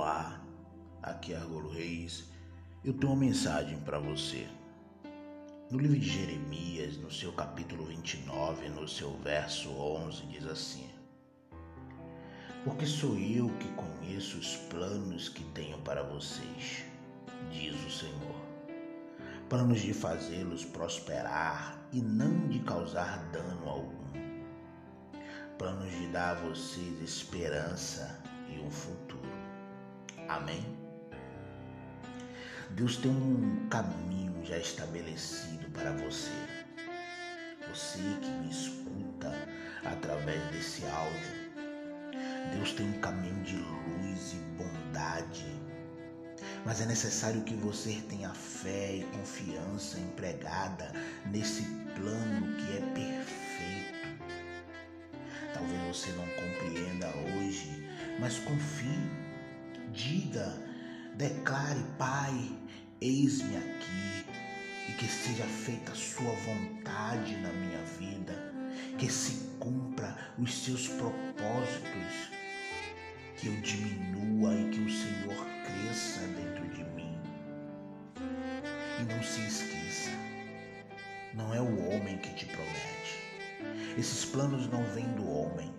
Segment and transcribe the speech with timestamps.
[0.00, 0.40] Olá,
[1.02, 2.28] aqui é Argolo Reis.
[2.84, 4.46] Eu tenho uma mensagem para você.
[5.72, 10.88] No livro de Jeremias, no seu capítulo 29, no seu verso 11, diz assim:
[12.62, 16.84] Porque sou eu que conheço os planos que tenho para vocês,
[17.50, 18.36] diz o Senhor.
[19.48, 24.12] Planos de fazê-los prosperar e não de causar dano algum.
[25.58, 29.07] Planos de dar a vocês esperança e um futuro.
[30.28, 30.62] Amém?
[32.70, 36.30] Deus tem um caminho já estabelecido para você.
[37.70, 39.32] Você que me escuta
[39.84, 41.48] através desse áudio,
[42.54, 45.46] Deus tem um caminho de luz e bondade.
[46.64, 50.92] Mas é necessário que você tenha fé e confiança empregada
[51.32, 51.62] nesse
[51.96, 53.98] plano que é perfeito.
[55.54, 57.88] Talvez você não compreenda hoje,
[58.20, 59.27] mas confie.
[59.98, 60.54] Diga,
[61.16, 62.56] declare, Pai,
[63.00, 64.24] eis-me aqui,
[64.88, 68.32] e que seja feita a sua vontade na minha vida,
[68.96, 72.30] que se cumpra os seus propósitos,
[73.36, 77.18] que eu diminua e que o Senhor cresça dentro de mim.
[79.00, 80.12] E não se esqueça,
[81.34, 83.98] não é o homem que te promete.
[83.98, 85.74] Esses planos não vêm do homem,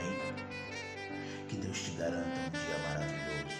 [0.00, 1.46] Amém?
[1.48, 3.56] Que Deus te garanta um dia maravilhoso.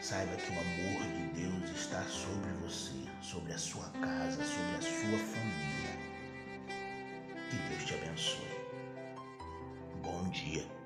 [0.00, 4.80] Saiba que o amor de Deus está sobre você, sobre a sua casa, sobre a
[4.80, 5.98] sua família.
[7.50, 8.58] Que Deus te abençoe.
[10.02, 10.77] Bom dia.